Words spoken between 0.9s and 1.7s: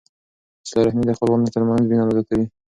د خپلوانو